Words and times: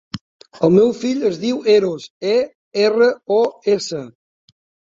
El 0.67 0.71
meu 0.77 0.87
fill 1.01 1.19
es 1.29 1.37
diu 1.43 1.59
Eros: 1.75 2.09
e, 2.31 2.35
erra, 2.87 3.13
o, 3.37 3.41
essa. 3.79 4.05